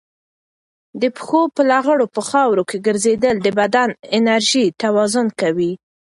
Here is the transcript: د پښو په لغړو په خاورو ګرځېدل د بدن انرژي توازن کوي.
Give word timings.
د 1.01 1.03
پښو 1.17 1.41
په 1.55 1.61
لغړو 1.71 2.05
په 2.15 2.21
خاورو 2.29 2.63
ګرځېدل 2.85 3.35
د 3.41 3.47
بدن 3.59 3.89
انرژي 4.17 4.65
توازن 4.81 5.27
کوي. 5.41 5.71